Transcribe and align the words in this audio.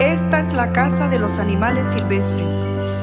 Esta 0.00 0.40
es 0.40 0.52
la 0.52 0.72
casa 0.72 1.08
de 1.08 1.18
los 1.18 1.38
animales 1.38 1.86
silvestres. 1.86 2.52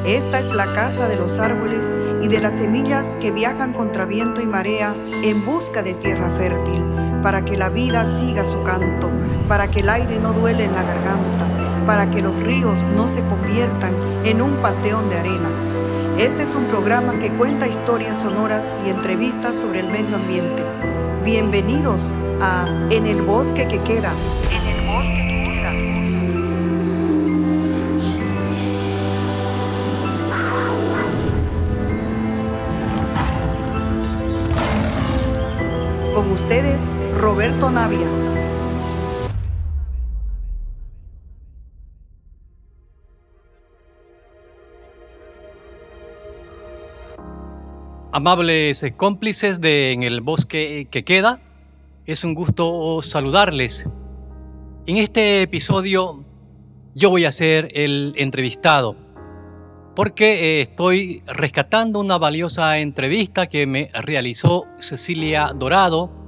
Esta 0.05 0.39
es 0.39 0.51
la 0.51 0.71
casa 0.73 1.07
de 1.07 1.15
los 1.15 1.39
árboles 1.39 1.89
y 2.21 2.27
de 2.27 2.39
las 2.39 2.53
semillas 2.53 3.07
que 3.19 3.31
viajan 3.31 3.73
contra 3.73 4.05
viento 4.05 4.41
y 4.41 4.45
marea 4.45 4.95
en 5.23 5.43
busca 5.43 5.81
de 5.81 5.95
tierra 5.95 6.29
fértil, 6.37 6.85
para 7.23 7.43
que 7.43 7.57
la 7.57 7.69
vida 7.69 8.05
siga 8.05 8.45
su 8.45 8.61
canto, 8.61 9.09
para 9.47 9.71
que 9.71 9.79
el 9.79 9.89
aire 9.89 10.19
no 10.19 10.33
duele 10.33 10.65
en 10.65 10.75
la 10.75 10.83
garganta, 10.83 11.47
para 11.87 12.11
que 12.11 12.21
los 12.21 12.35
ríos 12.43 12.83
no 12.95 13.07
se 13.07 13.21
conviertan 13.21 13.93
en 14.23 14.39
un 14.43 14.51
panteón 14.57 15.09
de 15.09 15.17
arena. 15.17 15.49
Este 16.19 16.43
es 16.43 16.53
un 16.53 16.65
programa 16.65 17.17
que 17.17 17.31
cuenta 17.31 17.67
historias 17.67 18.17
sonoras 18.17 18.67
y 18.85 18.91
entrevistas 18.91 19.55
sobre 19.55 19.79
el 19.79 19.87
medio 19.87 20.17
ambiente. 20.17 20.63
Bienvenidos 21.25 22.13
a 22.39 22.67
En 22.91 23.07
el 23.07 23.23
bosque 23.23 23.67
que 23.67 23.79
queda. 23.79 24.13
Ustedes, 36.33 36.81
Roberto 37.19 37.69
Navia. 37.69 38.09
Amables 48.11 48.85
cómplices 48.97 49.61
de 49.61 49.91
En 49.91 50.03
el 50.03 50.21
bosque 50.21 50.87
que 50.89 51.03
queda, 51.03 51.39
es 52.05 52.23
un 52.23 52.33
gusto 52.33 53.01
saludarles. 53.01 53.85
En 54.87 54.97
este 54.97 55.43
episodio 55.43 56.25
yo 56.95 57.09
voy 57.09 57.25
a 57.25 57.31
ser 57.31 57.69
el 57.73 58.13
entrevistado 58.17 58.95
porque 59.95 60.59
eh, 60.59 60.61
estoy 60.61 61.21
rescatando 61.27 61.99
una 61.99 62.17
valiosa 62.17 62.79
entrevista 62.79 63.47
que 63.47 63.67
me 63.67 63.89
realizó 63.93 64.65
Cecilia 64.79 65.51
Dorado, 65.55 66.22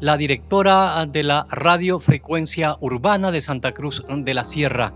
la 0.00 0.18
directora 0.18 1.06
de 1.06 1.22
la 1.22 1.46
Radio 1.50 1.98
Frecuencia 2.00 2.76
Urbana 2.80 3.30
de 3.30 3.40
Santa 3.40 3.72
Cruz 3.72 4.04
de 4.08 4.34
la 4.34 4.44
Sierra. 4.44 4.92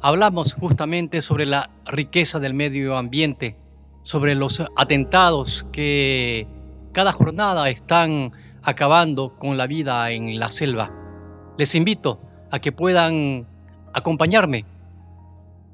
Hablamos 0.00 0.54
justamente 0.54 1.22
sobre 1.22 1.46
la 1.46 1.70
riqueza 1.86 2.40
del 2.40 2.52
medio 2.52 2.96
ambiente, 2.96 3.56
sobre 4.02 4.34
los 4.34 4.64
atentados 4.76 5.64
que 5.70 6.48
cada 6.90 7.12
jornada 7.12 7.68
están 7.68 8.32
acabando 8.64 9.38
con 9.38 9.56
la 9.56 9.68
vida 9.68 10.10
en 10.10 10.40
la 10.40 10.50
selva. 10.50 10.90
Les 11.56 11.76
invito 11.76 12.20
a 12.50 12.58
que 12.58 12.72
puedan 12.72 13.46
acompañarme, 13.92 14.64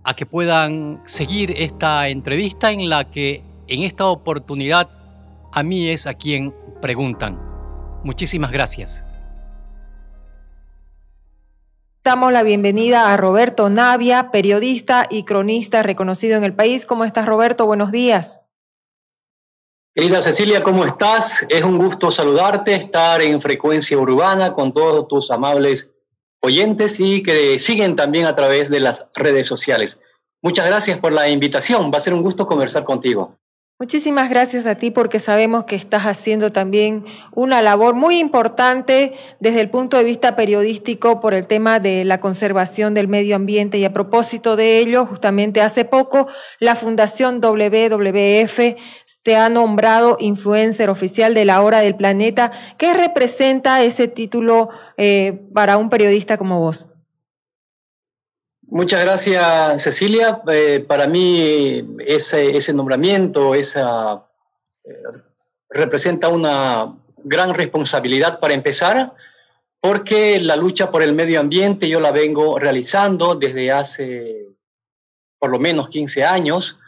a 0.04 0.14
que 0.14 0.26
puedan 0.26 1.00
seguir 1.06 1.52
esta 1.56 2.08
entrevista 2.08 2.70
en 2.70 2.90
la 2.90 3.04
que 3.04 3.42
en 3.66 3.82
esta 3.82 4.06
oportunidad 4.06 4.90
a 5.52 5.62
mí 5.62 5.88
es 5.88 6.06
a 6.06 6.14
quien 6.14 6.54
preguntan. 6.82 7.47
Muchísimas 8.02 8.50
gracias. 8.50 9.04
Damos 12.04 12.32
la 12.32 12.42
bienvenida 12.42 13.12
a 13.12 13.16
Roberto 13.16 13.68
Navia, 13.68 14.30
periodista 14.30 15.06
y 15.10 15.24
cronista 15.24 15.82
reconocido 15.82 16.36
en 16.36 16.44
el 16.44 16.54
país. 16.54 16.86
¿Cómo 16.86 17.04
estás, 17.04 17.26
Roberto? 17.26 17.66
Buenos 17.66 17.92
días. 17.92 18.40
Querida 19.94 20.22
Cecilia, 20.22 20.62
¿cómo 20.62 20.84
estás? 20.84 21.44
Es 21.48 21.62
un 21.62 21.76
gusto 21.76 22.10
saludarte, 22.10 22.74
estar 22.74 23.20
en 23.20 23.40
frecuencia 23.42 23.98
urbana 23.98 24.52
con 24.52 24.72
todos 24.72 25.08
tus 25.08 25.30
amables 25.30 25.90
oyentes 26.40 27.00
y 27.00 27.22
que 27.22 27.58
siguen 27.58 27.96
también 27.96 28.26
a 28.26 28.36
través 28.36 28.70
de 28.70 28.80
las 28.80 29.04
redes 29.14 29.46
sociales. 29.46 30.00
Muchas 30.40 30.66
gracias 30.66 31.00
por 31.00 31.12
la 31.12 31.28
invitación. 31.28 31.90
Va 31.92 31.98
a 31.98 32.00
ser 32.00 32.14
un 32.14 32.22
gusto 32.22 32.46
conversar 32.46 32.84
contigo. 32.84 33.36
Muchísimas 33.80 34.28
gracias 34.28 34.66
a 34.66 34.74
ti 34.74 34.90
porque 34.90 35.20
sabemos 35.20 35.62
que 35.62 35.76
estás 35.76 36.02
haciendo 36.02 36.50
también 36.50 37.04
una 37.32 37.62
labor 37.62 37.94
muy 37.94 38.18
importante 38.18 39.12
desde 39.38 39.60
el 39.60 39.70
punto 39.70 39.96
de 39.96 40.02
vista 40.02 40.34
periodístico 40.34 41.20
por 41.20 41.32
el 41.32 41.46
tema 41.46 41.78
de 41.78 42.04
la 42.04 42.18
conservación 42.18 42.92
del 42.92 43.06
medio 43.06 43.36
ambiente 43.36 43.78
y 43.78 43.84
a 43.84 43.92
propósito 43.92 44.56
de 44.56 44.80
ello, 44.80 45.06
justamente 45.06 45.60
hace 45.60 45.84
poco 45.84 46.26
la 46.58 46.74
Fundación 46.74 47.40
WWF 47.40 48.58
te 49.22 49.36
ha 49.36 49.48
nombrado 49.48 50.16
influencer 50.18 50.90
oficial 50.90 51.32
de 51.32 51.44
la 51.44 51.62
hora 51.62 51.78
del 51.78 51.94
planeta. 51.94 52.50
¿Qué 52.78 52.94
representa 52.94 53.84
ese 53.84 54.08
título 54.08 54.70
eh, 54.96 55.40
para 55.54 55.76
un 55.76 55.88
periodista 55.88 56.36
como 56.36 56.58
vos? 56.58 56.97
Muchas 58.70 59.02
gracias, 59.02 59.82
Cecilia. 59.82 60.42
Eh, 60.46 60.84
para 60.86 61.06
mí 61.06 61.96
ese, 62.00 62.72
nombramiento 62.74 63.54
esa, 63.54 64.26
eh, 64.84 64.92
representa 65.70 66.28
una 66.28 66.94
gran 67.16 67.54
responsabilidad 67.54 68.38
para 68.40 68.52
empezar, 68.52 69.14
porque 69.80 70.38
la 70.38 70.54
lucha 70.56 70.90
por 70.90 71.02
el 71.02 71.14
medio 71.14 71.40
ambiente 71.40 71.88
yo 71.88 71.98
la 71.98 72.12
vengo 72.12 72.58
realizando 72.58 73.36
desde 73.36 73.72
hace 73.72 74.48
por 75.38 75.50
lo 75.50 75.58
menos 75.58 75.88
15 75.88 76.24
años, 76.24 76.78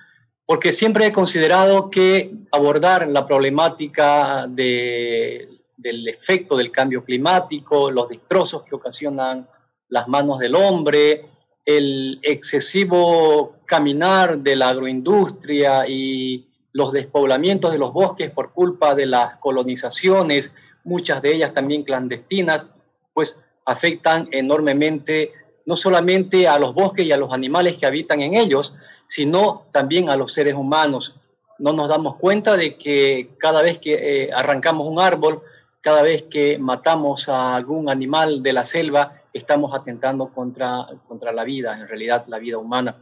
porque 0.45 0.73
siempre 0.73 1.07
he 1.07 1.13
considerado 1.13 1.89
que 1.89 2.31
abordar 2.53 3.09
la 3.09 3.27
problemática 3.27 4.47
de, 4.47 5.49
del 5.79 6.07
efecto 6.09 6.59
del 6.59 6.71
cambio 6.71 7.05
climático, 7.05 7.91
los 7.91 8.07
destrozos 8.11 8.65
que 8.65 8.75
ocasionan 8.75 9.49
las 9.89 10.09
manos 10.09 10.39
del 10.41 10.55
hombre, 10.57 11.25
el 11.65 12.19
excesivo 12.23 13.57
caminar 13.67 14.39
de 14.39 14.57
la 14.57 14.71
agroindustria 14.71 15.87
y 15.87 16.47
los 16.73 16.93
despoblamientos 16.93 17.73
de 17.73 17.79
los 17.79 17.93
bosques 17.93 18.31
por 18.31 18.53
culpa 18.53 18.95
de 18.95 19.07
las 19.07 19.37
colonizaciones, 19.37 20.53
muchas 20.85 21.21
de 21.23 21.35
ellas 21.35 21.53
también 21.53 21.83
clandestinas, 21.83 22.67
pues 23.13 23.37
afectan 23.65 24.29
enormemente 24.33 25.33
no 25.67 25.77
solamente 25.77 26.49
a 26.49 26.59
los 26.59 26.75
bosques 26.75 27.07
y 27.07 27.13
a 27.13 27.17
los 27.17 27.33
animales 27.33 27.77
que 27.77 27.87
habitan 27.87 28.21
en 28.23 28.35
ellos, 28.35 28.75
sino 29.07 29.67
también 29.73 30.09
a 30.09 30.17
los 30.17 30.33
seres 30.33 30.55
humanos. 30.55 31.15
No 31.59 31.73
nos 31.73 31.89
damos 31.89 32.17
cuenta 32.17 32.57
de 32.57 32.77
que 32.77 33.31
cada 33.39 33.63
vez 33.63 33.79
que 33.79 33.95
eh, 34.25 34.31
arrancamos 34.33 34.87
un 34.87 34.99
árbol, 34.99 35.43
cada 35.81 36.03
vez 36.03 36.23
que 36.23 36.59
matamos 36.59 37.29
a 37.29 37.55
algún 37.55 37.89
animal 37.89 38.43
de 38.43 38.53
la 38.53 38.65
selva, 38.65 39.20
estamos 39.33 39.75
atentando 39.75 40.33
contra, 40.33 40.87
contra 41.07 41.33
la 41.33 41.45
vida, 41.45 41.79
en 41.79 41.89
realidad 41.89 42.25
la 42.27 42.39
vida 42.39 42.59
humana. 42.59 42.97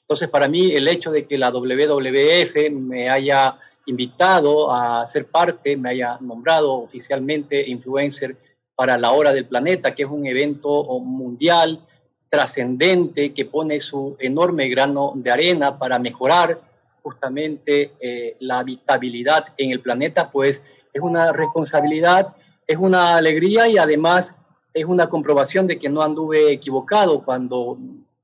Entonces, 0.00 0.28
para 0.28 0.48
mí, 0.48 0.72
el 0.72 0.88
hecho 0.88 1.10
de 1.10 1.26
que 1.26 1.38
la 1.38 1.50
WWF 1.50 2.70
me 2.72 3.08
haya 3.08 3.58
invitado 3.86 4.72
a 4.72 5.06
ser 5.06 5.26
parte, 5.26 5.76
me 5.76 5.90
haya 5.90 6.18
nombrado 6.20 6.72
oficialmente 6.74 7.68
influencer 7.68 8.36
para 8.74 8.98
la 8.98 9.12
hora 9.12 9.32
del 9.32 9.46
planeta, 9.46 9.94
que 9.94 10.04
es 10.04 10.08
un 10.08 10.26
evento 10.26 10.84
mundial 11.00 11.80
trascendente 12.28 13.34
que 13.34 13.44
pone 13.44 13.80
su 13.80 14.16
enorme 14.18 14.68
grano 14.68 15.12
de 15.14 15.30
arena 15.30 15.78
para 15.78 15.98
mejorar 15.98 16.60
justamente 17.02 17.92
eh, 18.00 18.36
la 18.40 18.60
habitabilidad 18.60 19.46
en 19.56 19.72
el 19.72 19.80
planeta, 19.80 20.30
pues 20.30 20.64
es 20.92 21.02
una 21.02 21.32
responsabilidad, 21.32 22.34
es 22.66 22.76
una 22.76 23.16
alegría 23.16 23.68
y 23.68 23.76
además 23.76 24.36
es 24.74 24.84
una 24.84 25.08
comprobación 25.08 25.66
de 25.66 25.78
que 25.78 25.88
no 25.88 26.02
anduve 26.02 26.52
equivocado 26.52 27.24
cuando 27.24 27.78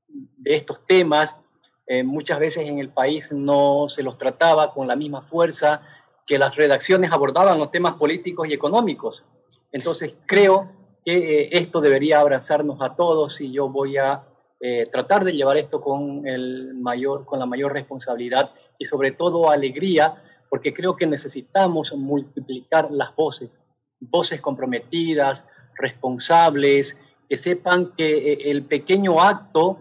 de 0.07 0.55
estos 0.55 0.85
temas 0.85 1.41
eh, 1.85 2.03
muchas 2.03 2.39
veces 2.39 2.67
en 2.67 2.79
el 2.79 2.89
país 2.89 3.31
no 3.31 3.87
se 3.89 4.03
los 4.03 4.17
trataba 4.17 4.73
con 4.73 4.87
la 4.87 4.95
misma 4.95 5.21
fuerza 5.21 5.81
que 6.25 6.37
las 6.37 6.55
redacciones 6.55 7.11
abordaban 7.11 7.57
los 7.57 7.71
temas 7.71 7.93
políticos 7.93 8.47
y 8.47 8.53
económicos. 8.53 9.25
Entonces 9.71 10.15
creo 10.25 10.71
que 11.03 11.17
eh, 11.17 11.49
esto 11.53 11.81
debería 11.81 12.19
abrazarnos 12.19 12.81
a 12.81 12.95
todos 12.95 13.41
y 13.41 13.51
yo 13.51 13.69
voy 13.69 13.97
a 13.97 14.23
eh, 14.59 14.87
tratar 14.91 15.23
de 15.23 15.33
llevar 15.33 15.57
esto 15.57 15.81
con, 15.81 16.27
el 16.27 16.75
mayor, 16.75 17.25
con 17.25 17.39
la 17.39 17.45
mayor 17.45 17.73
responsabilidad 17.73 18.51
y 18.77 18.85
sobre 18.85 19.11
todo 19.11 19.49
alegría, 19.49 20.21
porque 20.49 20.73
creo 20.73 20.95
que 20.95 21.07
necesitamos 21.07 21.93
multiplicar 21.95 22.91
las 22.91 23.15
voces, 23.15 23.61
voces 23.99 24.41
comprometidas, 24.41 25.45
responsables, 25.79 26.99
que 27.27 27.37
sepan 27.37 27.93
que 27.97 28.33
eh, 28.33 28.51
el 28.51 28.63
pequeño 28.63 29.21
acto 29.21 29.77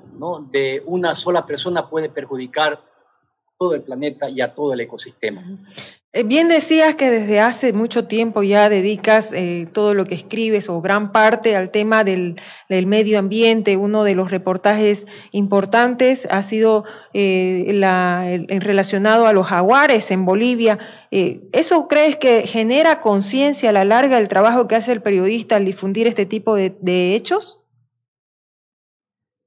de 0.50 0.82
una 0.86 1.14
sola 1.14 1.46
persona 1.46 1.88
puede 1.88 2.08
perjudicar 2.08 2.80
todo 3.58 3.74
el 3.74 3.82
planeta 3.82 4.30
y 4.30 4.40
a 4.40 4.54
todo 4.54 4.72
el 4.72 4.80
ecosistema. 4.80 5.44
Eh, 6.12 6.22
bien 6.22 6.48
decías 6.48 6.94
que 6.94 7.10
desde 7.10 7.40
hace 7.40 7.72
mucho 7.72 8.06
tiempo 8.06 8.42
ya 8.42 8.68
dedicas 8.70 9.32
eh, 9.32 9.68
todo 9.72 9.92
lo 9.94 10.06
que 10.06 10.14
escribes 10.14 10.68
o 10.68 10.80
gran 10.80 11.12
parte 11.12 11.54
al 11.56 11.70
tema 11.70 12.04
del, 12.04 12.36
medio 12.68 13.18
ambiente. 13.18 13.76
Uno 13.76 14.04
de 14.04 14.14
los 14.14 14.30
reportajes 14.30 15.06
importantes 15.32 16.26
ha 16.30 16.42
sido 16.42 16.84
eh, 17.12 17.64
el, 17.68 18.60
relacionado 18.60 19.26
a 19.26 19.32
los 19.32 19.48
jaguares 19.48 20.10
en 20.12 20.24
Bolivia. 20.24 20.78
¿Eso 21.10 21.88
crees 21.88 22.16
que 22.16 22.46
genera 22.46 23.00
conciencia 23.00 23.70
a 23.70 23.72
la 23.72 23.84
larga 23.84 24.18
el 24.18 24.28
trabajo 24.28 24.68
que 24.68 24.76
hace 24.76 24.92
el 24.92 25.02
periodista 25.02 25.56
al 25.56 25.64
difundir 25.64 26.06
este 26.06 26.26
tipo 26.26 26.54
de 26.54 27.14
hechos? 27.14 27.60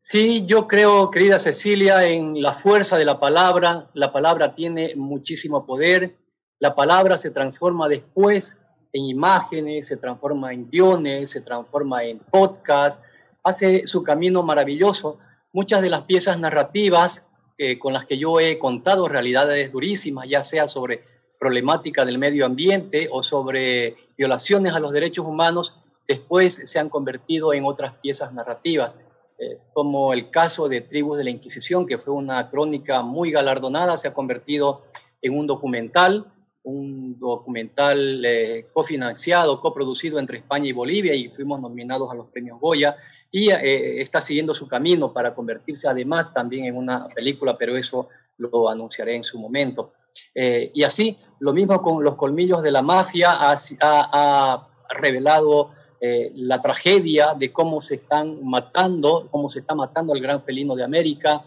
Sí, 0.04 0.48
yo 0.48 0.68
creo, 0.68 1.12
querida 1.12 1.38
Cecilia, 1.38 2.08
en 2.08 2.42
la 2.42 2.54
fuerza 2.54 2.98
de 2.98 3.06
la 3.06 3.20
palabra. 3.20 3.88
La 3.94 4.12
palabra 4.12 4.56
tiene 4.56 4.96
muchísimo 4.96 5.64
poder. 5.68 6.18
La 6.58 6.74
palabra 6.74 7.20
se 7.20 7.30
transforma 7.30 7.88
después 7.88 8.58
en 8.94 9.06
imágenes, 9.06 9.86
se 9.86 9.98
transforma 9.98 10.54
en 10.54 10.72
guiones, 10.72 11.30
se 11.30 11.42
transforma 11.42 12.04
en 12.04 12.18
podcast, 12.18 13.00
hace 13.44 13.86
su 13.86 14.02
camino 14.02 14.42
maravilloso. 14.42 15.20
Muchas 15.54 15.84
de 15.84 15.92
las 15.92 16.02
piezas 16.02 16.40
narrativas 16.40 17.30
eh, 17.60 17.78
con 17.78 17.94
las 17.94 18.08
que 18.08 18.18
yo 18.18 18.40
he 18.40 18.58
contado 18.58 19.08
realidades 19.08 19.72
durísimas, 19.72 20.28
ya 20.28 20.44
sea 20.44 20.68
sobre 20.68 21.04
problemática 21.40 22.06
del 22.06 22.18
medio 22.18 22.48
ambiente 22.48 23.08
o 23.12 23.22
sobre 23.22 23.98
violaciones 24.18 24.74
a 24.74 24.80
los 24.80 24.94
derechos 24.94 25.28
humanos, 25.28 25.76
después 26.08 26.56
se 26.66 26.80
han 26.80 26.90
convertido 26.90 27.54
en 27.54 27.66
otras 27.66 27.94
piezas 28.02 28.34
narrativas, 28.34 28.98
eh, 29.42 29.58
como 29.74 30.14
el 30.14 30.30
caso 30.30 30.70
de 30.70 30.82
Tribus 30.82 31.18
de 31.18 31.24
la 31.24 31.32
Inquisición, 31.32 31.88
que 31.88 31.98
fue 31.98 32.14
una 32.14 32.50
crónica 32.50 33.02
muy 33.02 33.32
galardonada, 33.32 33.98
se 33.98 34.08
ha 34.08 34.14
convertido 34.14 34.82
en 35.22 35.38
un 35.38 35.48
documental, 35.48 36.32
un 36.64 37.20
documental 37.20 38.24
eh, 38.24 38.68
cofinanciado, 38.72 39.60
coproducido 39.60 40.20
entre 40.20 40.38
España 40.38 40.68
y 40.68 40.74
Bolivia 40.74 41.16
y 41.16 41.30
fuimos 41.30 41.60
nominados 41.60 42.12
a 42.12 42.14
los 42.14 42.28
premios 42.28 42.60
Goya 42.60 42.96
y 43.32 43.50
eh, 43.50 44.02
está 44.02 44.22
siguiendo 44.22 44.54
su 44.54 44.68
camino 44.68 45.12
para 45.12 45.34
convertirse 45.34 45.88
además 45.88 46.34
también 46.34 46.66
en 46.66 46.78
una 46.78 47.08
película, 47.08 47.58
pero 47.58 47.76
eso 47.76 48.10
lo 48.38 48.70
anunciaré 48.70 49.16
en 49.16 49.24
su 49.24 49.40
momento. 49.40 49.94
Eh, 50.36 50.72
y 50.74 50.84
así, 50.84 51.18
lo 51.40 51.54
mismo 51.54 51.82
con 51.82 52.04
Los 52.04 52.16
Colmillos 52.16 52.62
de 52.62 52.72
la 52.72 52.82
Mafia, 52.82 53.32
ha, 53.32 53.56
ha, 53.82 54.68
revelado 55.00 55.72
eh, 56.02 56.32
la 56.36 56.62
tragedia 56.62 57.34
de 57.34 57.54
cómo 57.54 57.82
se 57.82 57.96
están 57.96 58.44
matando, 58.44 59.30
cómo 59.32 59.50
se 59.50 59.60
está 59.60 59.76
matando 59.76 60.14
el 60.14 60.22
gran 60.22 60.44
felino 60.44 60.76
de 60.76 60.84
América, 60.84 61.44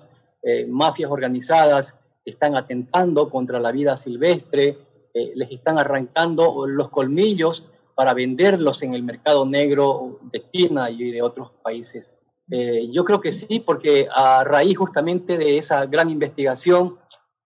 mafias 0.69 1.11
organizadas 1.11 1.99
están 2.23 2.55
atentando 2.55 3.31
contra 3.31 3.59
la 3.59 3.73
vida 3.73 3.97
silvestre, 3.97 4.77
les 5.15 5.51
están 5.51 5.79
arrancando 5.79 6.67
los 6.67 6.91
colmillos 6.91 7.65
para 7.95 8.15
venderlos 8.15 8.83
en 8.83 8.95
el 8.95 9.03
mercado 9.03 9.47
negro 9.47 10.19
de 10.33 10.45
China 10.51 10.91
y 10.91 11.11
de 11.11 11.23
otros 11.23 11.51
países. 11.62 12.12
Eh, 12.51 12.91
yo 12.93 13.05
creo 13.05 13.21
que 13.21 13.33
sí, 13.33 13.61
porque 13.61 14.09
a 14.15 14.45
raíz 14.45 14.77
justamente 14.77 15.39
de 15.39 15.59
esa 15.59 15.87
gran 15.87 16.11
investigación, 16.11 16.97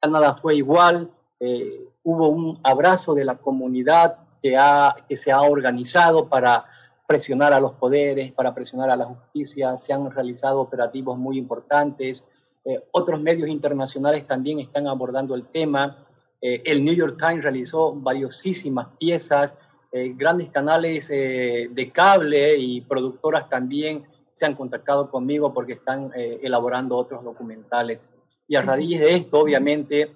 nada 0.03 0.35
fue 0.35 0.57
igual, 0.57 1.11
eh, 1.41 1.87
hubo 2.03 2.29
un 2.29 2.59
abrazo 2.65 3.15
de 3.15 3.25
la 3.25 3.37
comunidad 3.37 4.19
que, 4.43 4.57
ha, 4.57 4.97
que 5.09 5.17
se 5.17 5.31
ha 5.31 5.43
organizado 5.43 6.29
para 6.29 6.65
presionar 7.09 7.53
a 7.53 7.59
los 7.59 7.73
poderes, 7.73 8.31
para 8.33 8.55
presionar 8.55 8.91
a 8.91 8.97
la 8.97 9.07
justicia, 9.07 9.77
se 9.77 9.93
han 9.93 10.09
realizado 10.09 10.61
operativos 10.61 11.19
muy 11.19 11.39
importantes, 11.39 12.25
eh, 12.65 12.81
otros 12.93 13.21
medios 13.21 13.49
internacionales 13.49 14.27
también 14.29 14.61
están 14.61 14.87
abordando 14.87 15.35
el 15.35 15.47
tema, 15.47 16.05
el 16.41 16.85
New 16.85 16.95
York 16.95 17.17
Times 17.19 17.43
realizó 17.43 17.93
valiosísimas 17.95 18.87
piezas, 18.97 19.59
eh, 19.91 20.13
grandes 20.15 20.51
canales 20.51 21.09
eh, 21.11 21.69
de 21.71 21.91
cable 21.91 22.57
y 22.59 22.83
productoras 22.83 23.49
también 23.49 24.05
se 24.35 24.45
han 24.45 24.55
contactado 24.55 25.11
conmigo 25.11 25.55
porque 25.55 25.73
están 25.73 26.13
eh, 26.15 26.41
elaborando 26.43 26.95
otros 26.97 27.25
documentales. 27.25 28.11
Y 28.47 28.57
a 28.57 28.63
raíz 28.63 29.01
de 29.01 29.15
esto, 29.15 29.41
obviamente, 29.41 30.15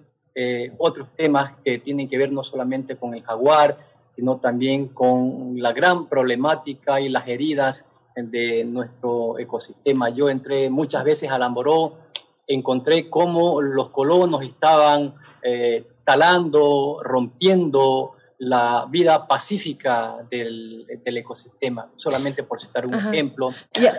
otros 0.79 1.09
temas 1.15 1.53
que 1.63 1.79
tienen 1.79 2.09
que 2.09 2.17
ver 2.17 2.33
no 2.33 2.43
solamente 2.43 2.97
con 2.97 3.13
el 3.13 3.23
jaguar, 3.23 3.77
sino 4.17 4.37
también 4.39 4.89
con 4.89 5.55
la 5.61 5.73
gran 5.73 6.07
problemática 6.07 7.01
y 7.01 7.09
las 7.09 7.27
heridas 7.29 7.85
de 8.15 8.65
nuestro 8.65 9.39
ecosistema. 9.39 10.11
Yo 10.11 10.29
entré 10.29 10.69
muchas 10.71 11.05
veces 11.05 11.31
a 11.31 11.39
Lamboró, 11.39 11.95
encontré 12.47 13.09
cómo 13.09 13.61
los 13.63 13.89
colonos 13.91 14.43
estaban 14.43 15.15
talando, 16.05 17.01
rompiendo 17.03 18.13
la 18.43 18.87
vida 18.91 19.29
pacífica 19.29 20.17
del, 20.29 20.85
ecosistema, 21.05 21.87
solamente 21.95 22.43
por 22.43 22.61
citar 22.61 22.85
un 22.87 22.95
ejemplo. 22.95 23.51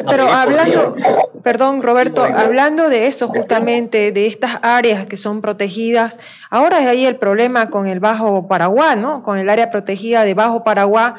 pero 0.06 0.28
hablando, 0.28 0.98
perdón 1.42 1.82
Roberto, 1.82 2.26
hablando 2.26 2.90
de 2.90 3.08
eso 3.08 3.30
justamente, 3.30 4.12
de 4.12 4.28
estas 4.28 4.60
áreas 4.62 5.06
que 5.06 5.16
son 5.16 5.40
protegidas, 5.40 6.20
ahora 6.50 6.82
es 6.82 6.88
ahí 6.88 7.06
el 7.06 7.16
problema 7.16 7.70
con 7.70 7.88
el 7.88 8.02
Bajo 8.02 8.50
Paraguay, 8.50 8.98
¿no? 9.00 9.24
Con 9.24 9.38
el 9.38 9.50
área 9.50 9.70
protegida 9.70 10.26
de 10.26 10.34
Bajo 10.34 10.66
Paraguay, 10.66 11.14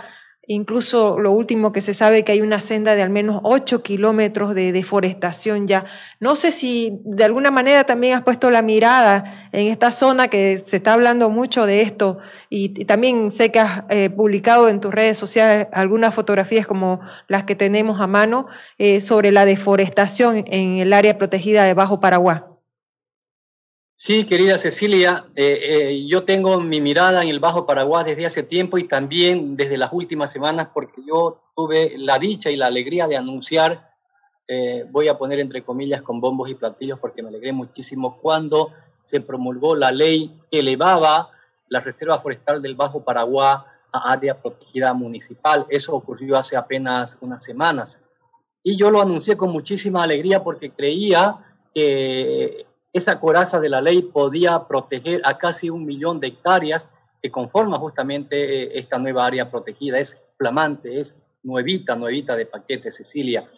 Incluso 0.46 1.18
lo 1.18 1.32
último 1.32 1.72
que 1.72 1.80
se 1.80 1.94
sabe 1.94 2.22
que 2.22 2.32
hay 2.32 2.42
una 2.42 2.60
senda 2.60 2.94
de 2.94 3.02
al 3.02 3.10
menos 3.10 3.40
8 3.44 3.82
kilómetros 3.82 4.54
de 4.54 4.72
deforestación 4.72 5.66
ya. 5.66 5.86
No 6.20 6.36
sé 6.36 6.50
si 6.50 7.00
de 7.04 7.24
alguna 7.24 7.50
manera 7.50 7.84
también 7.84 8.14
has 8.14 8.22
puesto 8.22 8.50
la 8.50 8.60
mirada 8.60 9.48
en 9.52 9.68
esta 9.68 9.90
zona 9.90 10.28
que 10.28 10.58
se 10.58 10.76
está 10.76 10.92
hablando 10.92 11.30
mucho 11.30 11.64
de 11.64 11.80
esto 11.80 12.18
y, 12.50 12.84
también 12.84 13.30
sé 13.30 13.50
que 13.50 13.60
has 13.60 13.84
eh, 13.88 14.10
publicado 14.10 14.68
en 14.68 14.80
tus 14.80 14.92
redes 14.92 15.16
sociales 15.16 15.68
algunas 15.72 16.14
fotografías 16.14 16.66
como 16.66 17.00
las 17.28 17.44
que 17.44 17.54
tenemos 17.54 18.00
a 18.00 18.06
mano 18.06 18.46
eh, 18.78 19.00
sobre 19.00 19.32
la 19.32 19.44
deforestación 19.46 20.44
en 20.46 20.78
el 20.78 20.92
área 20.92 21.16
protegida 21.16 21.64
de 21.64 21.74
Bajo 21.74 22.00
Paraguay. 22.00 22.53
Sí, 23.96 24.26
querida 24.26 24.58
Cecilia, 24.58 25.26
eh, 25.36 25.60
eh, 25.62 26.06
yo 26.08 26.24
tengo 26.24 26.58
mi 26.58 26.80
mirada 26.80 27.22
en 27.22 27.28
el 27.28 27.38
Bajo 27.38 27.64
Paraguay 27.64 28.04
desde 28.04 28.26
hace 28.26 28.42
tiempo 28.42 28.76
y 28.76 28.88
también 28.88 29.54
desde 29.54 29.78
las 29.78 29.92
últimas 29.92 30.32
semanas 30.32 30.68
porque 30.74 31.00
yo 31.06 31.40
tuve 31.54 31.94
la 31.96 32.18
dicha 32.18 32.50
y 32.50 32.56
la 32.56 32.66
alegría 32.66 33.06
de 33.06 33.16
anunciar, 33.16 33.92
eh, 34.48 34.84
voy 34.90 35.06
a 35.06 35.16
poner 35.16 35.38
entre 35.38 35.62
comillas 35.62 36.02
con 36.02 36.20
bombos 36.20 36.50
y 36.50 36.56
platillos 36.56 36.98
porque 36.98 37.22
me 37.22 37.28
alegré 37.28 37.52
muchísimo 37.52 38.18
cuando 38.20 38.72
se 39.04 39.20
promulgó 39.20 39.76
la 39.76 39.92
ley 39.92 40.40
que 40.50 40.58
elevaba 40.58 41.30
la 41.68 41.78
Reserva 41.78 42.20
Forestal 42.20 42.60
del 42.60 42.74
Bajo 42.74 43.04
Paraguay 43.04 43.58
a 43.92 44.10
área 44.10 44.42
protegida 44.42 44.92
municipal. 44.92 45.66
Eso 45.68 45.94
ocurrió 45.94 46.36
hace 46.36 46.56
apenas 46.56 47.16
unas 47.20 47.44
semanas. 47.44 48.04
Y 48.64 48.76
yo 48.76 48.90
lo 48.90 49.00
anuncié 49.00 49.36
con 49.36 49.52
muchísima 49.52 50.02
alegría 50.02 50.42
porque 50.42 50.72
creía 50.72 51.36
que 51.72 52.66
esa 52.94 53.18
coraza 53.18 53.60
de 53.60 53.68
la 53.68 53.80
ley 53.80 54.02
podía 54.02 54.66
proteger 54.68 55.20
a 55.24 55.36
casi 55.36 55.68
un 55.68 55.84
millón 55.84 56.20
de 56.20 56.28
hectáreas 56.28 56.90
que 57.20 57.30
conforma 57.30 57.76
justamente 57.78 58.62
eh, 58.62 58.78
esta 58.78 58.98
nueva 58.98 59.26
área 59.26 59.50
protegida. 59.50 59.98
Es 59.98 60.22
flamante, 60.38 61.00
es 61.00 61.20
nuevita, 61.42 61.96
nuevita 61.96 62.36
de 62.36 62.46
paquete, 62.46 62.92
Cecilia. 62.92 63.50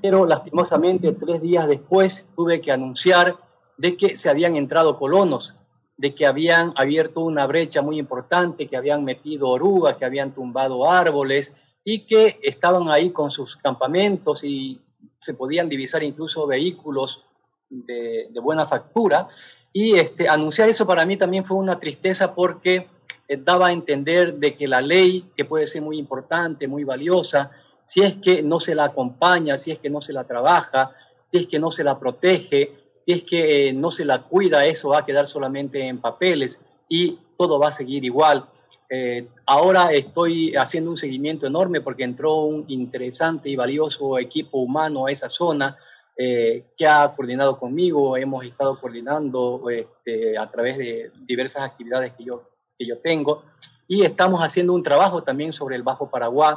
Pero 0.00 0.24
lastimosamente, 0.24 1.12
tres 1.12 1.42
días 1.42 1.68
después 1.68 2.28
tuve 2.36 2.60
que 2.60 2.70
anunciar 2.70 3.36
de 3.76 3.96
que 3.96 4.16
se 4.16 4.30
habían 4.30 4.54
entrado 4.56 4.96
colonos, 4.96 5.54
de 5.96 6.14
que 6.14 6.24
habían 6.24 6.72
abierto 6.76 7.20
una 7.20 7.46
brecha 7.46 7.82
muy 7.82 7.98
importante, 7.98 8.68
que 8.68 8.76
habían 8.76 9.04
metido 9.04 9.48
orugas, 9.48 9.96
que 9.96 10.04
habían 10.04 10.32
tumbado 10.32 10.88
árboles 10.88 11.54
y 11.84 12.06
que 12.06 12.38
estaban 12.42 12.88
ahí 12.88 13.10
con 13.10 13.32
sus 13.32 13.56
campamentos 13.56 14.44
y 14.44 14.80
se 15.18 15.34
podían 15.34 15.68
divisar 15.68 16.02
incluso 16.02 16.46
vehículos 16.46 17.24
de, 17.68 18.28
buena 18.42 18.66
factura. 18.66 19.28
Y 19.72 19.94
este, 19.94 20.28
anunciar 20.28 20.68
eso 20.68 20.86
para 20.86 21.04
mí 21.04 21.16
también 21.16 21.44
fue 21.44 21.56
una 21.56 21.78
tristeza 21.78 22.34
porque 22.34 22.88
eh, 23.26 23.36
daba 23.36 23.68
a 23.68 23.72
entender 23.72 24.34
de 24.34 24.54
que 24.54 24.68
la 24.68 24.80
ley, 24.80 25.30
que 25.36 25.44
puede 25.44 25.66
ser 25.66 25.82
muy 25.82 25.98
importante, 25.98 26.68
muy 26.68 26.84
valiosa, 26.84 27.50
si 27.84 28.02
es 28.02 28.16
que 28.16 28.42
no 28.42 28.60
se 28.60 28.74
la 28.74 28.84
acompaña, 28.84 29.58
si 29.58 29.70
es 29.70 29.78
que 29.78 29.90
no 29.90 30.00
se 30.00 30.12
la 30.12 30.24
trabaja, 30.24 30.92
si 31.30 31.38
es 31.38 31.48
que 31.48 31.58
no 31.58 31.70
se 31.70 31.84
la 31.84 31.98
protege, 31.98 32.72
si 33.04 33.12
es 33.12 33.22
que 33.24 33.68
eh, 33.68 33.72
no 33.72 33.90
se 33.90 34.04
la 34.04 34.22
cuida, 34.22 34.64
eso 34.66 34.90
va 34.90 34.98
a 34.98 35.06
quedar 35.06 35.26
solamente 35.26 35.86
en 35.86 36.00
papeles 36.00 36.58
y 36.88 37.18
todo 37.36 37.58
va 37.58 37.68
a 37.68 37.72
seguir 37.72 38.04
igual. 38.04 38.46
Eh, 38.88 39.26
ahora 39.46 39.92
estoy 39.92 40.54
haciendo 40.54 40.90
un 40.90 40.96
seguimiento 40.96 41.46
enorme 41.46 41.80
porque 41.80 42.04
entró 42.04 42.42
un 42.42 42.64
interesante 42.68 43.48
y 43.48 43.56
valioso 43.56 44.18
equipo 44.18 44.58
humano 44.58 45.06
a 45.06 45.10
esa 45.10 45.28
zona 45.28 45.76
eh, 46.16 46.66
que 46.76 46.86
ha 46.86 47.12
coordinado 47.14 47.58
conmigo, 47.58 48.16
hemos 48.16 48.44
estado 48.44 48.80
coordinando 48.80 49.68
este, 49.68 50.38
a 50.38 50.48
través 50.48 50.78
de 50.78 51.10
diversas 51.26 51.62
actividades 51.62 52.12
que 52.12 52.24
yo, 52.24 52.50
que 52.78 52.86
yo 52.86 52.98
tengo 52.98 53.42
y 53.86 54.02
estamos 54.02 54.40
haciendo 54.40 54.72
un 54.72 54.82
trabajo 54.82 55.22
también 55.22 55.52
sobre 55.52 55.76
el 55.76 55.82
Bajo 55.82 56.10
Paraguay 56.10 56.54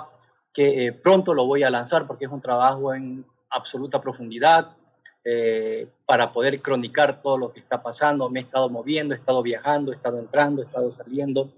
que 0.54 0.86
eh, 0.86 0.92
pronto 0.92 1.34
lo 1.34 1.46
voy 1.46 1.64
a 1.64 1.70
lanzar 1.70 2.08
porque 2.08 2.26
es 2.26 2.32
un 2.32 2.42
trabajo 2.42 2.94
en 2.94 3.26
absoluta 3.50 4.02
profundidad 4.02 4.76
eh, 5.24 5.88
para 6.06 6.32
poder 6.32 6.62
cronicar 6.62 7.22
todo 7.22 7.38
lo 7.38 7.52
que 7.52 7.60
está 7.60 7.84
pasando. 7.84 8.30
Me 8.30 8.40
he 8.40 8.44
estado 8.44 8.70
moviendo, 8.70 9.14
he 9.14 9.18
estado 9.18 9.44
viajando, 9.44 9.92
he 9.92 9.96
estado 9.96 10.20
entrando, 10.20 10.62
he 10.62 10.66
estado 10.66 10.92
saliendo. 10.92 11.52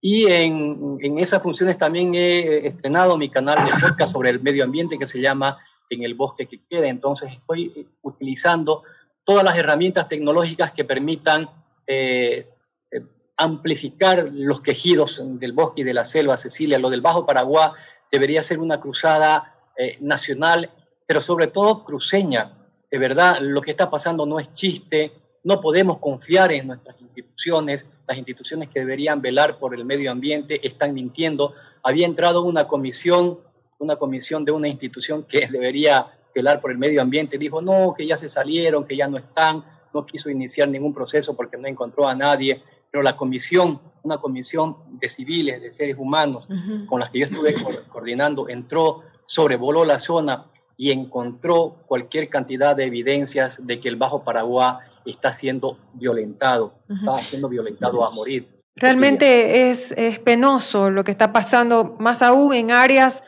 Y 0.00 0.26
en, 0.26 0.98
en 1.00 1.18
esas 1.18 1.42
funciones 1.42 1.78
también 1.78 2.14
he 2.14 2.66
estrenado 2.66 3.16
mi 3.16 3.30
canal 3.30 3.64
de 3.64 3.72
podcast 3.80 4.12
sobre 4.12 4.30
el 4.30 4.42
medio 4.42 4.64
ambiente 4.64 4.98
que 4.98 5.06
se 5.06 5.20
llama 5.20 5.58
en 5.90 6.02
el 6.02 6.14
bosque 6.14 6.46
que 6.46 6.60
quede. 6.68 6.88
Entonces 6.88 7.32
estoy 7.32 7.72
eh, 7.76 7.86
utilizando 8.02 8.82
todas 9.24 9.44
las 9.44 9.56
herramientas 9.56 10.08
tecnológicas 10.08 10.72
que 10.72 10.84
permitan 10.84 11.48
eh, 11.86 12.48
eh, 12.90 13.02
amplificar 13.36 14.28
los 14.32 14.60
quejidos 14.60 15.20
del 15.22 15.52
bosque 15.52 15.82
y 15.82 15.84
de 15.84 15.94
la 15.94 16.04
selva, 16.04 16.36
Cecilia. 16.36 16.78
Lo 16.78 16.90
del 16.90 17.00
Bajo 17.00 17.26
Paraguay 17.26 17.70
debería 18.10 18.42
ser 18.42 18.58
una 18.58 18.80
cruzada 18.80 19.52
nacional, 20.00 20.70
pero 21.06 21.20
sobre 21.20 21.48
todo 21.48 21.84
cruceña, 21.84 22.50
de 22.90 22.96
verdad 22.96 23.40
lo 23.42 23.60
que 23.60 23.72
está 23.72 23.90
pasando 23.90 24.24
no 24.24 24.40
es 24.40 24.50
chiste, 24.54 25.12
no 25.46 25.60
podemos 25.60 25.98
confiar 25.98 26.50
en 26.50 26.66
nuestras 26.66 27.00
instituciones, 27.00 27.86
las 28.08 28.18
instituciones 28.18 28.68
que 28.68 28.80
deberían 28.80 29.20
velar 29.20 29.60
por 29.60 29.76
el 29.76 29.84
medio 29.84 30.10
ambiente 30.10 30.66
están 30.66 30.92
mintiendo. 30.92 31.54
Había 31.84 32.04
entrado 32.04 32.42
una 32.42 32.66
comisión, 32.66 33.38
una 33.78 33.96
comisión 33.96 34.44
de 34.44 34.52
una 34.52 34.68
institución 34.68 35.24
que 35.24 35.46
debería 35.50 36.06
velar 36.34 36.60
por 36.60 36.70
el 36.70 36.78
medio 36.78 37.00
ambiente, 37.00 37.38
dijo 37.38 37.62
no, 37.62 37.94
que 37.96 38.06
ya 38.06 38.16
se 38.16 38.28
salieron, 38.28 38.86
que 38.86 38.96
ya 38.96 39.08
no 39.08 39.16
están, 39.16 39.64
no 39.94 40.04
quiso 40.04 40.28
iniciar 40.28 40.68
ningún 40.68 40.92
proceso 40.92 41.34
porque 41.34 41.56
no 41.56 41.66
encontró 41.66 42.06
a 42.06 42.14
nadie, 42.14 42.62
pero 42.90 43.02
la 43.02 43.16
comisión, 43.16 43.80
una 44.02 44.18
comisión 44.18 44.76
de 44.90 45.08
civiles, 45.08 45.62
de 45.62 45.70
seres 45.70 45.96
humanos, 45.98 46.46
con 46.86 47.00
las 47.00 47.10
que 47.10 47.20
yo 47.20 47.26
estuve 47.26 47.54
coordinando, 47.88 48.48
entró, 48.48 49.02
sobrevoló 49.24 49.84
la 49.86 49.98
zona 49.98 50.46
y 50.76 50.92
encontró 50.92 51.78
cualquier 51.86 52.28
cantidad 52.28 52.76
de 52.76 52.84
evidencias 52.84 53.66
de 53.66 53.80
que 53.80 53.88
el 53.88 53.96
Bajo 53.96 54.22
Paraguay 54.22 54.76
está 55.06 55.32
siendo 55.32 55.78
violentado, 55.94 56.74
está 56.88 57.18
siendo 57.18 57.48
violentado 57.48 58.04
a 58.04 58.10
morir. 58.10 58.48
Realmente 58.74 59.70
es, 59.70 59.92
es 59.92 60.18
penoso 60.18 60.90
lo 60.90 61.02
que 61.02 61.10
está 61.10 61.32
pasando, 61.32 61.96
más 61.98 62.20
aún 62.20 62.52
en 62.52 62.70
áreas 62.70 63.22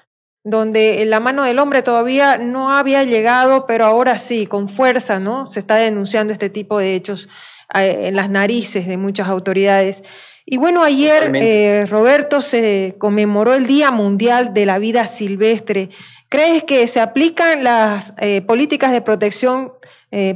donde 0.50 1.04
la 1.06 1.20
mano 1.20 1.44
del 1.44 1.58
hombre 1.58 1.82
todavía 1.82 2.38
no 2.38 2.76
había 2.76 3.04
llegado, 3.04 3.66
pero 3.66 3.84
ahora 3.84 4.18
sí, 4.18 4.46
con 4.46 4.68
fuerza, 4.68 5.20
¿no? 5.20 5.46
Se 5.46 5.60
está 5.60 5.76
denunciando 5.76 6.32
este 6.32 6.50
tipo 6.50 6.78
de 6.78 6.94
hechos 6.94 7.28
eh, 7.74 8.06
en 8.08 8.16
las 8.16 8.30
narices 8.30 8.86
de 8.86 8.96
muchas 8.96 9.28
autoridades. 9.28 10.04
Y 10.46 10.56
bueno, 10.56 10.82
ayer, 10.82 11.30
eh, 11.34 11.86
Roberto, 11.86 12.40
se 12.40 12.96
conmemoró 12.98 13.54
el 13.54 13.66
Día 13.66 13.90
Mundial 13.90 14.54
de 14.54 14.64
la 14.64 14.78
Vida 14.78 15.06
Silvestre. 15.06 15.90
¿Crees 16.30 16.62
que 16.62 16.86
se 16.86 17.00
aplican 17.00 17.64
las 17.64 18.14
eh, 18.18 18.40
políticas 18.42 18.92
de 18.92 19.00
protección 19.00 19.72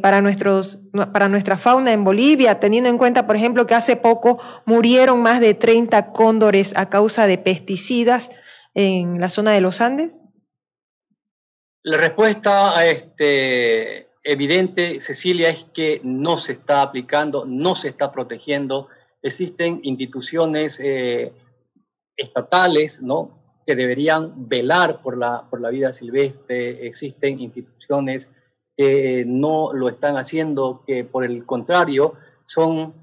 para, 0.03 0.21
nuestros, 0.21 0.81
para 1.15 1.31
nuestra 1.31 1.57
fauna 1.57 1.95
en 1.95 2.05
Bolivia, 2.05 2.61
teniendo 2.61 2.91
en 2.91 2.99
cuenta, 2.99 3.27
por 3.27 3.37
ejemplo, 3.37 3.67
que 3.67 3.75
hace 3.75 3.97
poco 3.97 4.39
murieron 4.67 5.23
más 5.23 5.41
de 5.41 5.55
30 5.55 6.13
cóndores 6.13 6.75
a 6.77 6.91
causa 6.91 7.27
de 7.27 7.39
pesticidas 7.39 8.31
en 8.75 9.21
la 9.21 9.29
zona 9.29 9.53
de 9.53 9.61
los 9.61 9.81
Andes? 9.81 10.25
La 11.83 11.97
respuesta 11.97 12.77
a 12.77 12.87
este, 12.87 14.09
evidente, 14.23 15.01
Cecilia, 15.01 15.51
es 15.51 15.65
que 15.75 16.01
no 16.05 16.39
se 16.39 16.53
está 16.53 16.83
aplicando, 16.83 17.45
no 17.45 17.75
se 17.75 17.89
está 17.89 18.13
protegiendo. 18.13 18.89
Existen 19.21 19.81
instituciones 19.83 20.79
eh, 20.81 21.33
estatales, 22.17 23.03
¿no? 23.03 23.43
que 23.67 23.77
deberían 23.77 24.49
velar 24.49 25.03
por 25.03 25.17
la, 25.17 25.49
por 25.49 25.61
la 25.61 25.71
vida 25.71 25.93
silvestre, 25.93 26.87
existen 26.87 27.41
instituciones 27.41 28.31
que 28.77 29.25
no 29.27 29.73
lo 29.73 29.89
están 29.89 30.17
haciendo, 30.17 30.83
que 30.87 31.05
por 31.05 31.25
el 31.25 31.45
contrario 31.45 32.15
son, 32.45 32.95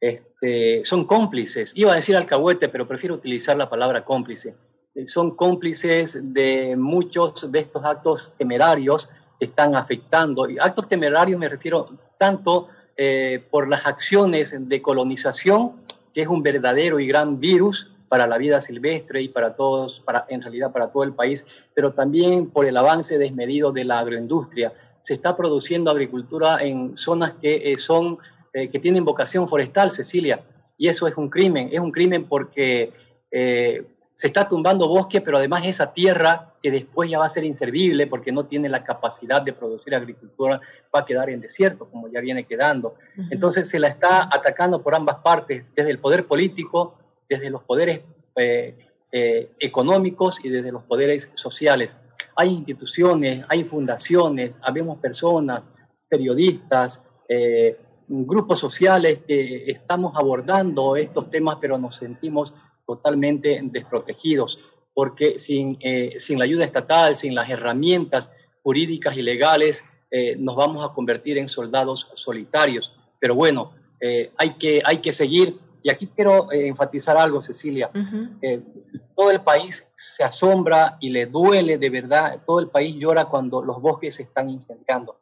este, 0.00 0.84
son 0.84 1.06
cómplices. 1.06 1.72
Iba 1.74 1.92
a 1.92 1.96
decir 1.96 2.16
alcahuete, 2.16 2.68
pero 2.68 2.88
prefiero 2.88 3.14
utilizar 3.14 3.56
la 3.56 3.68
palabra 3.68 4.04
cómplice. 4.04 4.54
Son 5.04 5.36
cómplices 5.36 6.32
de 6.32 6.74
muchos 6.76 7.52
de 7.52 7.58
estos 7.58 7.84
actos 7.84 8.32
temerarios 8.38 9.10
están 9.40 9.74
afectando. 9.74 10.48
Y 10.48 10.58
actos 10.58 10.88
temerarios 10.88 11.38
me 11.38 11.48
refiero 11.48 11.90
tanto 12.18 12.68
eh, 12.96 13.44
por 13.50 13.68
las 13.68 13.86
acciones 13.86 14.54
de 14.58 14.82
colonización, 14.82 15.72
que 16.14 16.22
es 16.22 16.28
un 16.28 16.42
verdadero 16.42 16.98
y 16.98 17.06
gran 17.06 17.38
virus 17.38 17.92
para 18.08 18.26
la 18.26 18.38
vida 18.38 18.60
silvestre 18.60 19.20
y 19.20 19.28
para 19.28 19.54
todos, 19.54 20.00
para, 20.00 20.24
en 20.28 20.40
realidad 20.40 20.72
para 20.72 20.90
todo 20.90 21.02
el 21.02 21.12
país, 21.12 21.44
pero 21.74 21.92
también 21.92 22.50
por 22.50 22.64
el 22.64 22.76
avance 22.76 23.18
desmedido 23.18 23.72
de 23.72 23.84
la 23.84 23.98
agroindustria. 23.98 24.72
Se 25.02 25.14
está 25.14 25.36
produciendo 25.36 25.90
agricultura 25.90 26.62
en 26.62 26.96
zonas 26.96 27.34
que 27.40 27.72
eh, 27.72 27.76
son 27.76 28.18
eh, 28.54 28.70
que 28.70 28.78
tienen 28.78 29.04
vocación 29.04 29.48
forestal, 29.48 29.90
Cecilia, 29.90 30.40
y 30.78 30.88
eso 30.88 31.06
es 31.06 31.16
un 31.16 31.28
crimen. 31.28 31.68
Es 31.72 31.80
un 31.80 31.92
crimen 31.92 32.24
porque 32.24 32.92
se 34.16 34.28
está 34.28 34.48
tumbando 34.48 34.88
bosque, 34.88 35.20
pero 35.20 35.36
además 35.36 35.66
esa 35.66 35.92
tierra 35.92 36.54
que 36.62 36.70
después 36.70 37.10
ya 37.10 37.18
va 37.18 37.26
a 37.26 37.28
ser 37.28 37.44
inservible 37.44 38.06
porque 38.06 38.32
no 38.32 38.46
tiene 38.46 38.70
la 38.70 38.82
capacidad 38.82 39.42
de 39.42 39.52
producir 39.52 39.94
agricultura, 39.94 40.58
va 40.94 41.00
a 41.00 41.04
quedar 41.04 41.28
en 41.28 41.42
desierto, 41.42 41.86
como 41.90 42.08
ya 42.08 42.20
viene 42.20 42.44
quedando. 42.44 42.94
Entonces 43.30 43.68
se 43.68 43.78
la 43.78 43.88
está 43.88 44.22
atacando 44.22 44.82
por 44.82 44.94
ambas 44.94 45.16
partes, 45.16 45.66
desde 45.74 45.90
el 45.90 45.98
poder 45.98 46.26
político, 46.26 46.94
desde 47.28 47.50
los 47.50 47.62
poderes 47.64 48.00
eh, 48.36 48.78
eh, 49.12 49.50
económicos 49.60 50.42
y 50.42 50.48
desde 50.48 50.72
los 50.72 50.84
poderes 50.84 51.30
sociales. 51.34 51.98
Hay 52.36 52.48
instituciones, 52.48 53.44
hay 53.50 53.64
fundaciones, 53.64 54.52
habemos 54.62 54.96
personas, 54.96 55.62
periodistas, 56.08 57.06
eh, 57.28 57.78
grupos 58.08 58.60
sociales 58.60 59.20
que 59.28 59.70
estamos 59.70 60.16
abordando 60.16 60.96
estos 60.96 61.28
temas, 61.28 61.58
pero 61.60 61.76
nos 61.76 61.96
sentimos 61.96 62.54
totalmente 62.86 63.60
desprotegidos, 63.62 64.60
porque 64.94 65.38
sin, 65.38 65.76
eh, 65.80 66.14
sin 66.18 66.38
la 66.38 66.44
ayuda 66.44 66.64
estatal, 66.64 67.16
sin 67.16 67.34
las 67.34 67.50
herramientas 67.50 68.32
jurídicas 68.62 69.16
y 69.16 69.22
legales, 69.22 69.84
eh, 70.10 70.36
nos 70.38 70.56
vamos 70.56 70.88
a 70.88 70.94
convertir 70.94 71.36
en 71.36 71.48
soldados 71.48 72.10
solitarios. 72.14 72.96
Pero 73.20 73.34
bueno, 73.34 73.72
eh, 74.00 74.32
hay, 74.38 74.54
que, 74.54 74.80
hay 74.84 74.98
que 74.98 75.12
seguir. 75.12 75.58
Y 75.82 75.90
aquí 75.90 76.08
quiero 76.08 76.50
enfatizar 76.50 77.16
algo, 77.16 77.42
Cecilia. 77.42 77.90
todo 79.14 79.30
el 79.30 79.40
país 79.40 79.88
se 79.94 80.24
asombra 80.24 80.96
y 81.00 81.10
le 81.10 81.26
duele 81.26 81.78
de 81.78 81.90
verdad, 81.90 82.42
todo 82.44 82.58
el 82.58 82.68
país 82.68 82.96
llora 82.96 83.26
cuando 83.26 83.62
los 83.62 83.80
bosques 83.80 84.16
se 84.16 84.24
están 84.24 84.50
incendiando. 84.50 85.20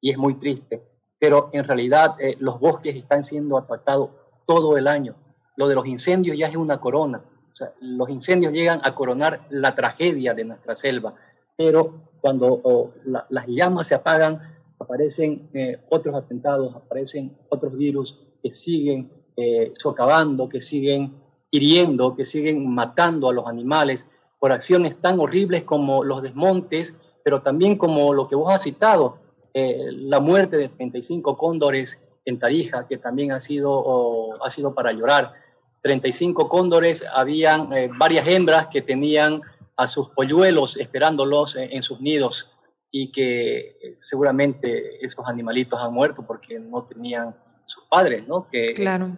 Y 0.00 0.10
es 0.10 0.18
muy 0.18 0.34
triste. 0.34 0.82
Pero 1.18 1.50
en 1.52 1.62
realidad 1.62 2.16
los 2.40 2.58
bosques 2.58 2.96
están 2.96 3.22
siendo 3.22 3.56
atacados 3.56 4.10
todo 4.46 4.76
el 4.76 4.88
año 4.88 5.14
lo 5.60 5.68
de 5.68 5.74
los 5.74 5.86
incendios 5.86 6.38
ya 6.38 6.46
es 6.46 6.56
una 6.56 6.80
corona. 6.80 7.22
O 7.52 7.54
sea, 7.54 7.74
los 7.82 8.08
incendios 8.08 8.50
llegan 8.50 8.80
a 8.82 8.94
coronar 8.94 9.46
la 9.50 9.74
tragedia 9.74 10.32
de 10.32 10.44
nuestra 10.44 10.74
selva, 10.74 11.14
pero 11.54 12.00
cuando 12.22 12.94
las 13.28 13.46
llamas 13.46 13.88
se 13.88 13.94
apagan, 13.94 14.40
aparecen 14.78 15.50
eh, 15.52 15.76
otros 15.90 16.14
atentados, 16.14 16.74
aparecen 16.74 17.36
otros 17.50 17.76
virus 17.76 18.18
que 18.42 18.50
siguen 18.50 19.12
eh, 19.36 19.74
socavando, 19.76 20.48
que 20.48 20.62
siguen 20.62 21.12
hiriendo, 21.50 22.16
que 22.16 22.24
siguen 22.24 22.66
matando 22.66 23.28
a 23.28 23.34
los 23.34 23.46
animales 23.46 24.06
por 24.38 24.52
acciones 24.52 24.98
tan 24.98 25.20
horribles 25.20 25.64
como 25.64 26.04
los 26.04 26.22
desmontes, 26.22 26.94
pero 27.22 27.42
también 27.42 27.76
como 27.76 28.14
lo 28.14 28.26
que 28.26 28.34
vos 28.34 28.50
has 28.50 28.62
citado, 28.62 29.18
eh, 29.52 29.88
la 29.92 30.20
muerte 30.20 30.56
de 30.56 30.70
35 30.70 31.36
cóndores 31.36 32.00
en 32.24 32.38
Tarija, 32.38 32.86
que 32.86 32.96
también 32.96 33.32
ha 33.32 33.40
sido, 33.40 34.42
ha 34.42 34.50
sido 34.50 34.74
para 34.74 34.92
llorar. 34.92 35.34
35 35.82 36.48
cóndores, 36.48 37.04
habían 37.12 37.72
eh, 37.72 37.90
varias 37.96 38.26
hembras 38.28 38.68
que 38.68 38.82
tenían 38.82 39.40
a 39.76 39.86
sus 39.86 40.10
polluelos 40.10 40.76
esperándolos 40.76 41.56
en, 41.56 41.82
sus 41.82 42.00
nidos 42.00 42.50
y 42.90 43.10
que 43.10 43.78
eh, 43.82 43.96
seguramente 43.98 45.04
esos 45.04 45.26
animalitos 45.26 45.80
han 45.80 45.94
muerto 45.94 46.26
porque 46.26 46.58
no 46.58 46.84
tenían 46.84 47.34
sus 47.64 47.84
padres, 47.84 48.26
¿no? 48.26 48.46
Que 48.50 48.74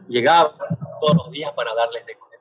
llegaban 0.08 0.52
todos 1.00 1.16
los 1.16 1.30
días 1.32 1.52
para 1.52 1.74
darles 1.74 2.06
de 2.06 2.14
comer. 2.14 2.31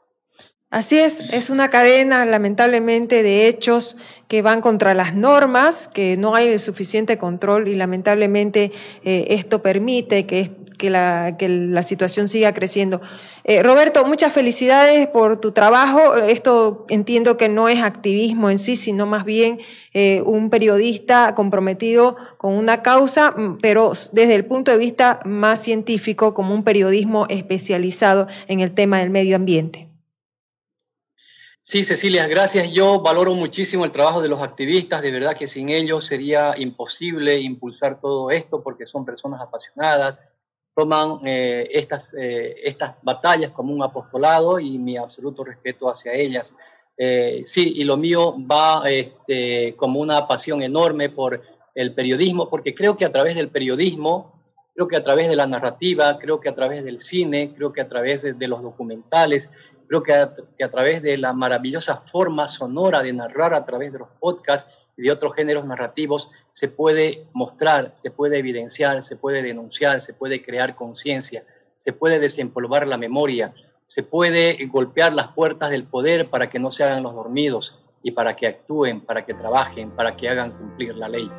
Así 0.71 0.97
es, 0.97 1.19
es 1.31 1.49
una 1.49 1.69
cadena 1.69 2.25
lamentablemente 2.25 3.23
de 3.23 3.49
hechos 3.49 3.97
que 4.29 4.41
van 4.41 4.61
contra 4.61 4.93
las 4.93 5.13
normas, 5.13 5.89
que 5.89 6.15
no 6.15 6.33
hay 6.33 6.47
el 6.47 6.61
suficiente 6.61 7.17
control 7.17 7.67
y 7.67 7.75
lamentablemente 7.75 8.71
eh, 9.03 9.25
esto 9.31 9.61
permite 9.61 10.25
que, 10.25 10.49
la, 10.89 11.83
situación 11.83 12.29
siga 12.29 12.53
creciendo. 12.53 13.01
Eh, 13.43 13.61
Roberto, 13.61 14.05
muchas 14.05 14.31
felicidades 14.31 15.07
por 15.07 15.41
tu 15.41 15.51
trabajo. 15.51 16.15
Esto 16.15 16.85
entiendo 16.87 17.35
que 17.35 17.49
no 17.49 17.67
es 17.67 17.83
activismo 17.83 18.49
en 18.49 18.57
sí, 18.57 18.77
sino 18.77 19.05
más 19.05 19.25
bien 19.25 19.59
eh, 19.93 20.23
un 20.25 20.49
periodista 20.49 21.35
comprometido 21.35 22.15
con 22.37 22.53
una 22.53 22.81
causa, 22.81 23.35
pero 23.61 23.91
desde 24.13 24.35
el 24.35 24.45
punto 24.45 24.71
de 24.71 24.77
vista 24.77 25.19
más 25.25 25.61
científico, 25.61 26.33
como 26.33 26.55
un 26.55 26.63
periodismo 26.63 27.25
especializado 27.27 28.27
en 28.47 28.61
el 28.61 28.73
tema 28.73 28.99
del 28.99 29.09
medio 29.09 29.35
ambiente. 29.35 29.90
Sí, 31.71 31.85
Cecilia, 31.85 32.27
gracias. 32.27 32.69
Yo 32.73 32.99
valoro 32.99 33.33
muchísimo 33.33 33.85
el 33.85 33.93
trabajo 33.93 34.21
de 34.21 34.27
los 34.27 34.41
activistas. 34.41 35.01
De 35.01 35.09
verdad 35.09 35.37
que 35.37 35.47
sin 35.47 35.69
ellos 35.69 36.05
sería 36.05 36.53
imposible 36.57 37.39
impulsar 37.39 38.01
todo 38.01 38.29
esto 38.29 38.61
porque 38.61 38.85
son 38.85 39.05
personas 39.05 39.39
apasionadas, 39.39 40.19
toman 40.75 41.21
eh, 41.25 41.69
estas, 41.71 42.13
eh, 42.13 42.57
estas 42.61 42.97
batallas 43.03 43.51
como 43.51 43.73
un 43.73 43.81
apostolado 43.83 44.59
y 44.59 44.77
mi 44.77 44.97
absoluto 44.97 45.45
respeto 45.45 45.89
hacia 45.89 46.11
ellas. 46.11 46.53
Eh, 46.97 47.43
sí, 47.45 47.71
y 47.77 47.85
lo 47.85 47.95
mío 47.95 48.35
va 48.39 48.83
este, 48.89 49.73
como 49.77 50.01
una 50.01 50.27
pasión 50.27 50.61
enorme 50.63 51.07
por 51.07 51.41
el 51.73 51.93
periodismo, 51.93 52.49
porque 52.49 52.75
creo 52.75 52.97
que 52.97 53.05
a 53.05 53.13
través 53.13 53.33
del 53.35 53.47
periodismo, 53.47 54.41
creo 54.75 54.89
que 54.89 54.97
a 54.97 55.03
través 55.05 55.29
de 55.29 55.37
la 55.37 55.47
narrativa, 55.47 56.19
creo 56.19 56.41
que 56.41 56.49
a 56.49 56.55
través 56.55 56.83
del 56.83 56.99
cine, 56.99 57.53
creo 57.55 57.71
que 57.71 57.79
a 57.79 57.87
través 57.87 58.23
de 58.23 58.47
los 58.49 58.61
documentales, 58.61 59.49
Creo 59.91 60.03
que 60.03 60.13
a, 60.63 60.71
través 60.71 61.01
de 61.01 61.17
la 61.17 61.33
maravillosa 61.33 61.97
forma 61.97 62.47
sonora 62.47 63.01
de 63.01 63.11
narrar 63.11 63.53
a 63.53 63.65
través 63.65 63.91
de 63.91 63.99
los 63.99 64.07
podcasts, 64.21 64.73
y 64.95 65.01
de 65.01 65.11
otros 65.11 65.35
géneros 65.35 65.65
narrativos 65.65 66.31
se 66.53 66.69
puede 66.69 67.25
mostrar, 67.33 67.91
se 67.95 68.09
puede 68.09 68.37
evidenciar, 68.37 69.03
se 69.03 69.17
puede 69.17 69.41
denunciar, 69.43 69.99
se 69.99 70.13
puede 70.13 70.41
crear 70.41 70.75
conciencia, 70.75 71.43
se 71.75 71.91
puede 71.91 72.19
desempolvar 72.19 72.87
la 72.87 72.95
memoria, 72.95 73.53
se 73.85 74.01
puede 74.01 74.65
golpear 74.67 75.11
las 75.11 75.33
puertas 75.33 75.71
del 75.71 75.83
poder 75.83 76.29
para 76.29 76.49
que 76.49 76.57
no 76.57 76.71
se 76.71 76.85
hagan 76.85 77.03
los 77.03 77.13
dormidos 77.13 77.77
y 78.01 78.11
para 78.11 78.37
que 78.37 78.47
actúen, 78.47 79.01
para 79.01 79.25
que 79.25 79.33
trabajen, 79.33 79.91
para 79.91 80.15
que 80.15 80.29
hagan 80.29 80.51
cumplir 80.51 80.95
la 80.95 81.09
ley. 81.09 81.29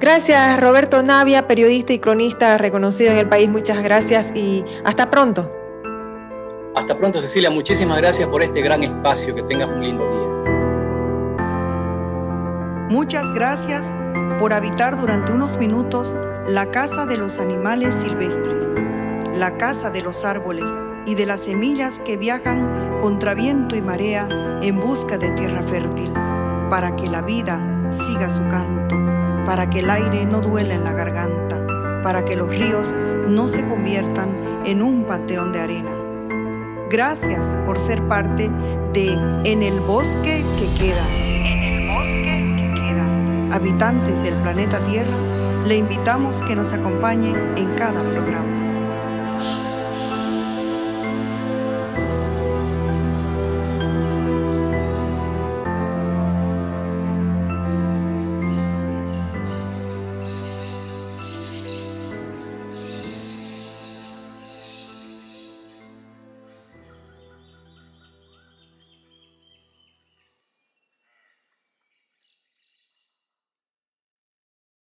Gracias, 0.00 0.60
Roberto 0.60 1.04
Navia, 1.04 1.46
periodista 1.46 1.92
y 1.92 2.00
cronista 2.00 2.58
reconocido 2.58 3.12
en 3.12 3.18
el 3.18 3.28
país. 3.28 3.48
Muchas 3.48 3.80
gracias 3.80 4.34
y 4.34 4.64
hasta 4.84 5.08
pronto. 5.08 5.61
Hasta 6.74 6.96
pronto, 6.96 7.20
Cecilia. 7.20 7.50
Muchísimas 7.50 7.98
gracias 7.98 8.28
por 8.28 8.42
este 8.42 8.62
gran 8.62 8.82
espacio. 8.82 9.34
Que 9.34 9.42
tengas 9.42 9.68
un 9.68 9.82
lindo 9.82 10.04
día. 10.04 10.28
Muchas 12.90 13.30
gracias 13.34 13.88
por 14.38 14.52
habitar 14.52 15.00
durante 15.00 15.32
unos 15.32 15.58
minutos 15.58 16.16
la 16.46 16.70
casa 16.70 17.06
de 17.06 17.16
los 17.16 17.38
animales 17.38 17.94
silvestres, 17.94 18.66
la 19.34 19.56
casa 19.56 19.90
de 19.90 20.02
los 20.02 20.24
árboles 20.24 20.66
y 21.06 21.14
de 21.14 21.26
las 21.26 21.40
semillas 21.40 22.00
que 22.00 22.16
viajan 22.16 22.98
contra 23.00 23.34
viento 23.34 23.76
y 23.76 23.82
marea 23.82 24.28
en 24.62 24.78
busca 24.80 25.16
de 25.18 25.30
tierra 25.30 25.62
fértil, 25.62 26.12
para 26.68 26.94
que 26.96 27.08
la 27.08 27.22
vida 27.22 27.90
siga 27.90 28.30
su 28.30 28.42
canto 28.48 29.02
para 29.46 29.68
que 29.68 29.80
el 29.80 29.90
aire 29.90 30.24
no 30.24 30.40
duela 30.40 30.74
en 30.74 30.84
la 30.84 30.92
garganta, 30.92 31.66
para 32.02 32.24
que 32.24 32.36
los 32.36 32.48
ríos 32.48 32.94
no 33.26 33.48
se 33.48 33.66
conviertan 33.66 34.62
en 34.64 34.82
un 34.82 35.04
panteón 35.04 35.52
de 35.52 35.60
arena. 35.60 36.01
Gracias 36.92 37.56
por 37.64 37.78
ser 37.78 38.06
parte 38.06 38.50
de 38.92 39.12
En 39.44 39.62
el 39.62 39.80
bosque 39.80 40.44
que 40.58 40.68
queda. 40.78 41.06
Habitantes 43.50 44.22
del 44.22 44.34
planeta 44.42 44.84
Tierra, 44.84 45.16
le 45.66 45.78
invitamos 45.78 46.42
que 46.42 46.54
nos 46.54 46.70
acompañe 46.74 47.30
en 47.56 47.74
cada 47.76 48.02
programa. 48.02 48.61